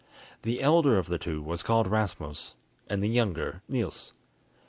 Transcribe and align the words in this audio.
The 0.41 0.63
elder 0.63 0.97
of 0.97 1.05
the 1.05 1.19
two 1.19 1.43
was 1.43 1.61
called 1.61 1.85
Rasmus, 1.85 2.55
and 2.89 3.03
the 3.03 3.07
younger 3.09 3.61
Niels. 3.69 4.13